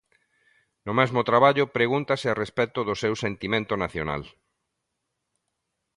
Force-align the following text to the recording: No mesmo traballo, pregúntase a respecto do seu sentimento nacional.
No 0.87 0.93
mesmo 0.99 1.27
traballo, 1.29 1.71
pregúntase 1.77 2.27
a 2.29 2.37
respecto 2.43 2.79
do 2.87 2.95
seu 3.01 3.13
sentimento 3.25 3.73
nacional. 3.83 4.21